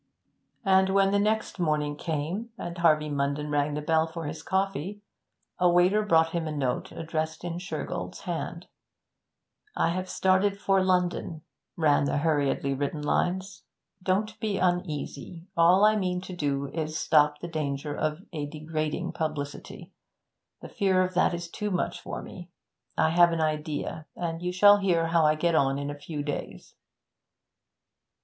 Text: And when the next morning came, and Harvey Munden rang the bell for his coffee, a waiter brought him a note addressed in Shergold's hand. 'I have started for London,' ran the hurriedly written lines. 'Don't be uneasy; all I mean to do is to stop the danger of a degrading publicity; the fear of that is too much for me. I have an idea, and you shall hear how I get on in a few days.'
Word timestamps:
And 0.65 0.89
when 0.89 1.11
the 1.11 1.19
next 1.19 1.59
morning 1.59 1.95
came, 1.95 2.49
and 2.57 2.75
Harvey 2.79 3.07
Munden 3.07 3.51
rang 3.51 3.75
the 3.75 3.83
bell 3.83 4.07
for 4.07 4.25
his 4.25 4.41
coffee, 4.41 5.03
a 5.59 5.69
waiter 5.69 6.01
brought 6.03 6.31
him 6.31 6.47
a 6.47 6.51
note 6.51 6.91
addressed 6.91 7.43
in 7.43 7.59
Shergold's 7.59 8.21
hand. 8.21 8.65
'I 9.77 9.89
have 9.89 10.09
started 10.09 10.59
for 10.59 10.83
London,' 10.83 11.43
ran 11.77 12.05
the 12.05 12.17
hurriedly 12.17 12.73
written 12.73 13.03
lines. 13.03 13.61
'Don't 14.01 14.39
be 14.39 14.57
uneasy; 14.57 15.45
all 15.55 15.85
I 15.85 15.95
mean 15.95 16.19
to 16.21 16.35
do 16.35 16.65
is 16.69 16.93
to 16.93 16.97
stop 16.99 17.39
the 17.39 17.47
danger 17.47 17.95
of 17.95 18.23
a 18.33 18.47
degrading 18.47 19.11
publicity; 19.11 19.91
the 20.61 20.67
fear 20.69 21.03
of 21.03 21.13
that 21.13 21.31
is 21.35 21.47
too 21.47 21.69
much 21.69 22.01
for 22.01 22.23
me. 22.23 22.49
I 22.97 23.09
have 23.11 23.31
an 23.31 23.39
idea, 23.39 24.07
and 24.15 24.41
you 24.41 24.51
shall 24.51 24.77
hear 24.77 25.09
how 25.09 25.27
I 25.27 25.35
get 25.35 25.53
on 25.53 25.77
in 25.77 25.91
a 25.91 25.95
few 25.99 26.23
days.' 26.23 26.73